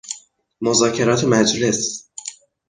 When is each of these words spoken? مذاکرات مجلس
مذاکرات 0.61 1.23
مجلس 1.23 2.09